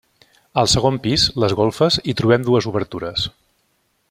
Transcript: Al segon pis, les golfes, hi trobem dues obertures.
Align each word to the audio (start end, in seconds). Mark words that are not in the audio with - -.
Al 0.61 0.69
segon 0.73 0.97
pis, 1.03 1.25
les 1.43 1.55
golfes, 1.61 2.01
hi 2.13 2.17
trobem 2.23 2.49
dues 2.51 2.71
obertures. 2.75 3.29